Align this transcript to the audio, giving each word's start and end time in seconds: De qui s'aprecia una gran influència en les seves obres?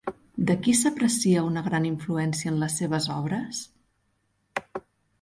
De 0.51 0.53
qui 0.67 0.71
s'aprecia 0.79 1.43
una 1.51 1.63
gran 1.69 1.87
influència 1.91 2.51
en 2.55 2.59
les 2.65 2.81
seves 2.83 3.11
obres? 3.21 3.63